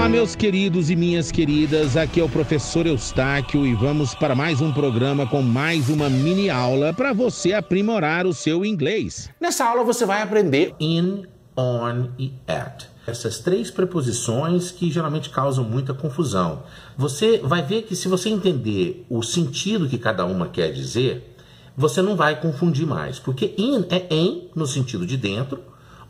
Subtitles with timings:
[0.00, 1.94] Olá, meus queridos e minhas queridas.
[1.94, 6.48] Aqui é o professor Eustáquio e vamos para mais um programa com mais uma mini
[6.48, 9.28] aula para você aprimorar o seu inglês.
[9.38, 12.86] Nessa aula você vai aprender in, on e at.
[13.06, 16.62] Essas três preposições que geralmente causam muita confusão.
[16.96, 21.36] Você vai ver que se você entender o sentido que cada uma quer dizer,
[21.76, 25.60] você não vai confundir mais, porque in é em no sentido de dentro,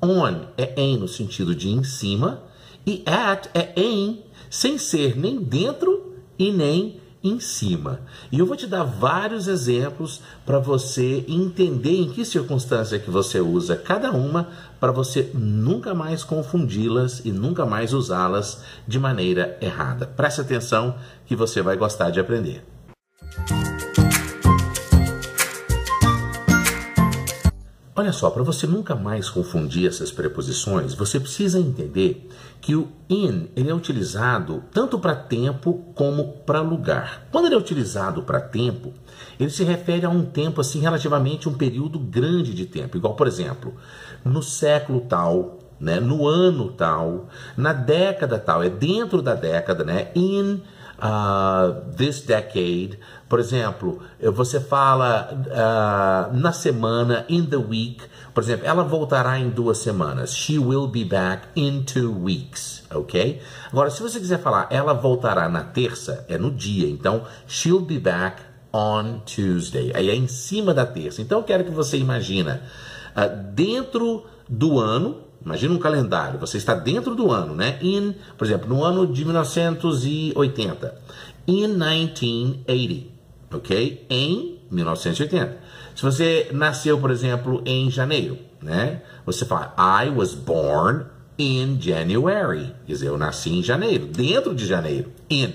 [0.00, 2.51] on é em no sentido de em cima
[2.86, 8.00] e at é em, sem ser nem dentro e nem em cima.
[8.30, 13.40] E eu vou te dar vários exemplos para você entender em que circunstância que você
[13.40, 14.48] usa cada uma
[14.80, 20.06] para você nunca mais confundi-las e nunca mais usá-las de maneira errada.
[20.06, 22.64] Preste atenção que você vai gostar de aprender.
[28.02, 32.28] Olha só, para você nunca mais confundir essas preposições, você precisa entender
[32.60, 37.28] que o in ele é utilizado tanto para tempo como para lugar.
[37.30, 38.92] Quando ele é utilizado para tempo,
[39.38, 43.28] ele se refere a um tempo assim relativamente um período grande de tempo, igual por
[43.28, 43.72] exemplo,
[44.24, 50.10] no século tal, né, no ano tal, na década tal, é dentro da década, né,
[50.16, 50.60] in
[50.98, 52.98] uh, this decade.
[53.28, 54.00] Por exemplo,
[54.32, 58.02] você fala uh, na semana, in the week.
[58.34, 60.34] Por exemplo, ela voltará em duas semanas.
[60.34, 62.82] She will be back in two weeks.
[62.94, 63.40] Ok?
[63.70, 66.88] Agora, se você quiser falar ela voltará na terça, é no dia.
[66.88, 69.92] Então, she'll be back on Tuesday.
[69.94, 71.20] Aí é em cima da terça.
[71.20, 72.62] Então, eu quero que você imagina
[73.16, 77.76] uh, dentro do ano, Imagina um calendário, você está dentro do ano, né?
[77.82, 80.94] In, por exemplo, no ano de 1980.
[81.48, 83.06] In 1980,
[83.52, 84.06] ok?
[84.08, 85.58] Em 1980.
[85.96, 89.02] Se você nasceu, por exemplo, em janeiro, né?
[89.26, 91.06] Você fala I was born
[91.36, 92.72] in January.
[92.86, 95.10] Quer dizer, eu nasci em janeiro, dentro de janeiro.
[95.28, 95.52] In.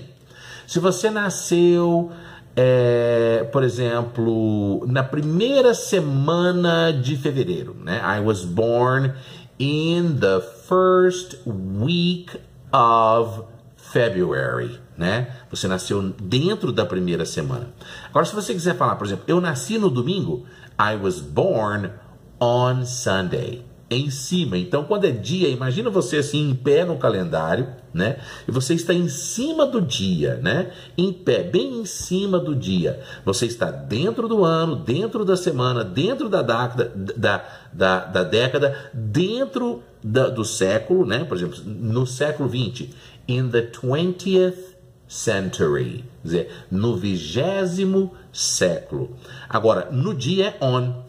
[0.66, 2.12] Se você nasceu
[2.60, 8.02] é, por exemplo, na primeira semana de fevereiro, né?
[8.02, 9.14] I was born
[9.60, 12.36] in the first week
[12.72, 13.44] of
[13.76, 15.28] February, né?
[15.52, 17.68] Você nasceu dentro da primeira semana.
[18.08, 20.44] Agora, se você quiser falar, por exemplo, eu nasci no domingo,
[20.76, 21.92] I was born
[22.40, 24.58] on Sunday em cima.
[24.58, 28.18] Então, quando é dia, imagina você assim em pé no calendário, né?
[28.46, 30.70] E você está em cima do dia, né?
[30.96, 33.00] Em pé, bem em cima do dia.
[33.24, 38.90] Você está dentro do ano, dentro da semana, dentro da década, da, da, da década
[38.92, 41.24] dentro da, do século, né?
[41.24, 42.94] Por exemplo, no século 20,
[43.26, 44.76] in the 20th
[45.08, 49.16] century, quer dizer, no vigésimo século.
[49.48, 51.07] Agora, no dia é on.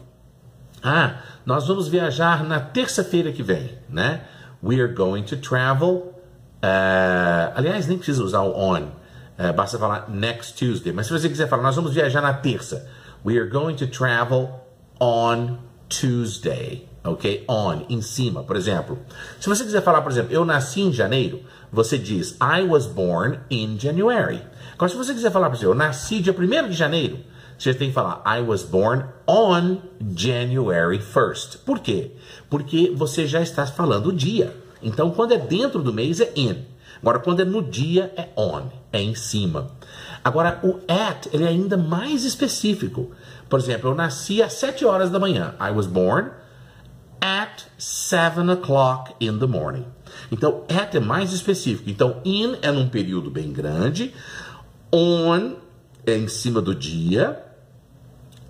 [0.82, 4.22] Ah, nós vamos viajar na terça-feira que vem, né?
[4.62, 6.14] We are going to travel.
[6.62, 8.82] Uh, aliás, nem precisa usar o on.
[9.38, 10.92] Uh, basta falar next Tuesday.
[10.92, 12.88] Mas se você quiser falar, nós vamos viajar na terça.
[13.24, 14.50] We are going to travel
[15.00, 15.58] on
[15.88, 16.88] Tuesday.
[17.02, 17.44] Ok?
[17.48, 18.98] On, em cima, por exemplo.
[19.38, 21.40] Se você quiser falar, por exemplo, eu nasci em janeiro,
[21.72, 24.42] você diz I was born in January.
[24.74, 27.20] Agora, se você quiser falar, por exemplo, eu nasci dia 1 de janeiro,
[27.62, 29.82] você tem que falar I was born on
[30.16, 31.58] January 1st.
[31.58, 32.12] Por quê?
[32.48, 34.56] Porque você já está falando o dia.
[34.82, 36.64] Então, quando é dentro do mês, é in.
[37.02, 39.72] Agora, quando é no dia, é on, é em cima.
[40.24, 43.10] Agora, o at, ele é ainda mais específico.
[43.46, 45.54] Por exemplo, eu nasci às 7 horas da manhã.
[45.60, 46.30] I was born
[47.20, 49.84] at 7 o'clock in the morning.
[50.32, 51.90] Então, at é mais específico.
[51.90, 54.14] Então, in é num período bem grande.
[54.90, 55.56] On
[56.06, 57.49] é em cima do dia.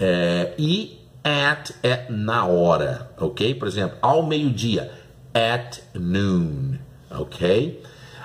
[0.01, 3.55] É, e at é na hora, ok?
[3.55, 4.91] Por exemplo, ao meio-dia,
[5.35, 6.79] at noon,
[7.11, 7.83] ok?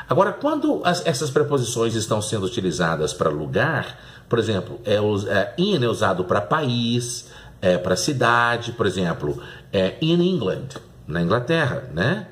[0.08, 4.00] Agora, quando as, essas preposições estão sendo utilizadas para lugar,
[4.30, 7.30] por exemplo, é, é, in é usado para país,
[7.62, 9.42] é, para cidade, por exemplo,
[9.74, 10.69] é in England,
[11.06, 12.28] na Inglaterra, né?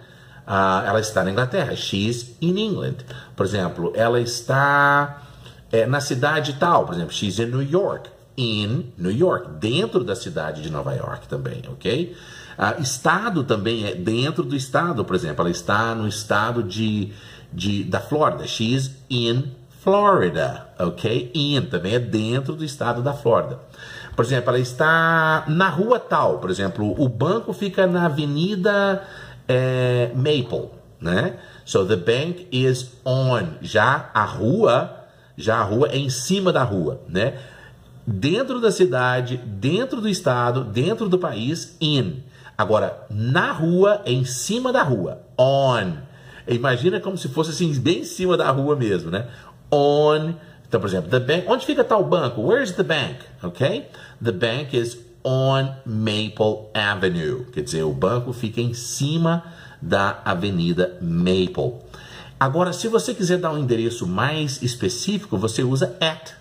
[0.45, 2.97] Ah, ela está na Inglaterra, she's in England.
[3.35, 5.23] Por exemplo, ela está
[5.71, 10.15] é, na cidade tal, por exemplo, she's in New York in New York, dentro da
[10.15, 12.15] cidade de Nova York também, ok?
[12.57, 17.11] Uh, estado também é dentro do estado, por exemplo, ela está no estado de,
[17.51, 18.45] de da Flórida.
[18.45, 19.51] She's in
[19.81, 21.31] Florida, ok?
[21.33, 23.59] In também é dentro do estado da Flórida.
[24.15, 29.03] Por exemplo, ela está na rua tal, por exemplo, o banco fica na Avenida
[29.47, 30.69] é, Maple,
[31.01, 31.37] né?
[31.65, 33.55] So the bank is on.
[33.61, 37.39] Já a rua, já a rua é em cima da rua, né?
[38.05, 42.23] Dentro da cidade, dentro do estado, dentro do país, in.
[42.57, 45.93] Agora, na rua, em cima da rua, on.
[46.47, 49.27] Imagina como se fosse assim, bem em cima da rua mesmo, né?
[49.71, 50.33] On.
[50.67, 51.45] Então, por exemplo, the bank.
[51.47, 52.41] Onde fica tal banco?
[52.41, 53.19] Where's the bank?
[53.41, 53.87] Ok?
[54.21, 57.45] The bank is on Maple Avenue.
[57.51, 59.43] Quer dizer, o banco fica em cima
[59.81, 61.79] da Avenida Maple.
[62.39, 66.33] Agora, se você quiser dar um endereço mais específico, você usa at.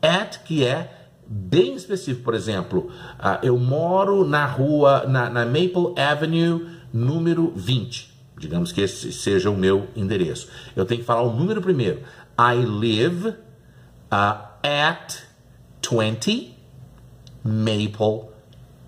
[0.00, 0.99] At, que é
[1.30, 2.24] bem específico.
[2.24, 2.90] Por exemplo,
[3.20, 8.10] uh, eu moro na rua, na, na, Maple Avenue, número 20.
[8.36, 10.48] Digamos que esse seja o meu endereço.
[10.74, 12.00] Eu tenho que falar o número primeiro.
[12.36, 15.18] I live uh, at
[15.88, 16.56] 20
[17.44, 18.30] Maple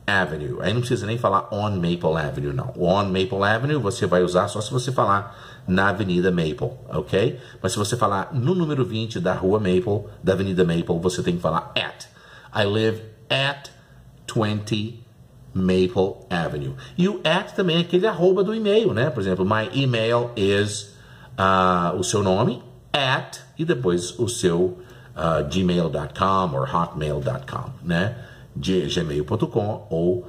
[0.05, 0.59] Avenue.
[0.61, 2.73] Aí não precisa nem falar on Maple Avenue, não.
[2.77, 5.38] On Maple Avenue você vai usar só se você falar
[5.69, 7.38] na Avenida Maple, ok?
[7.62, 11.37] Mas se você falar no número 20 da rua Maple, da Avenida Maple, você tem
[11.37, 12.11] que falar at.
[12.54, 13.70] I live at
[14.26, 15.02] 20
[15.54, 16.75] Maple Avenue.
[16.96, 19.10] E o at também é aquele arroba do e-mail, né?
[19.10, 20.94] Por exemplo, my email is
[21.38, 22.62] uh, o seu nome,
[22.93, 24.78] at, e depois o seu
[25.16, 28.16] uh, gmail.com ou hotmail.com, né?
[28.56, 30.26] gmail.com ou,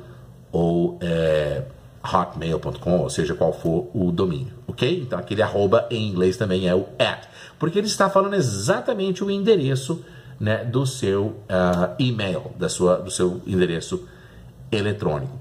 [0.51, 1.63] ou é,
[2.03, 5.01] hotmail.com, ou seja, qual for o domínio, ok?
[5.01, 7.27] Então aquele arroba em inglês também é o at,
[7.59, 10.03] porque ele está falando exatamente o endereço
[10.43, 14.05] né, do seu uh, e-mail, da sua, do seu endereço
[14.69, 15.39] eletrônico.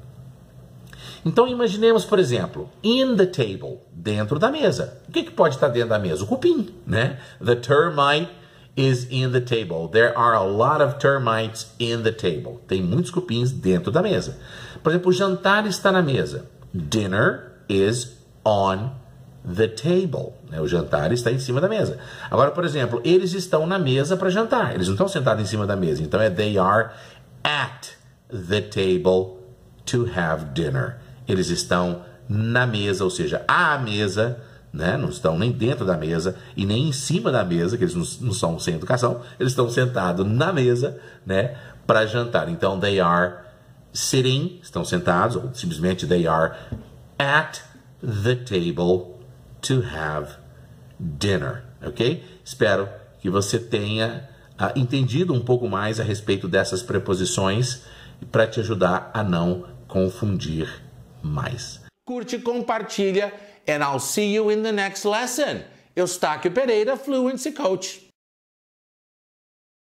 [1.25, 5.01] Então imaginemos, por exemplo, in the table, dentro da mesa.
[5.09, 6.23] O que, que pode estar dentro da mesa?
[6.23, 7.19] O cupim, né?
[7.45, 8.31] The termite
[8.77, 9.89] is in the table.
[9.91, 12.61] There are a lot of termites in the table.
[12.69, 14.39] Tem muitos cupins dentro da mesa.
[14.85, 16.47] Por exemplo, o jantar está na mesa.
[16.73, 18.93] Dinner is on
[19.45, 20.35] the table.
[20.51, 20.61] Né?
[20.61, 21.99] O jantar está em cima da mesa.
[22.31, 24.75] Agora, por exemplo, eles estão na mesa para jantar.
[24.75, 26.03] Eles não estão sentados em cima da mesa.
[26.03, 26.91] Então é they are
[27.43, 27.89] at
[28.31, 29.39] the table
[29.85, 30.97] to have dinner.
[31.27, 34.39] Eles estão na mesa, ou seja, à mesa
[34.73, 34.97] né?
[34.97, 38.33] não estão nem dentro da mesa e nem em cima da mesa, que eles não,
[38.33, 41.57] são sem educação, eles estão sentados na mesa né?
[41.87, 42.49] para jantar.
[42.49, 43.35] Então, they are
[43.93, 46.55] sitting, estão sentados, ou simplesmente they are
[47.19, 47.59] at
[48.01, 49.12] the table
[49.63, 50.37] to have
[50.99, 52.23] dinner, ok?
[52.45, 52.89] Espero
[53.21, 54.29] que você tenha
[54.61, 57.83] uh, entendido um pouco mais a respeito dessas preposições
[58.31, 60.69] para te ajudar a não confundir
[61.23, 61.81] mais.
[62.05, 63.33] Curte, compartilha
[63.69, 65.63] and I'll see you in the next lesson.
[65.95, 68.02] Eustáquio Pereira, Fluency Coach.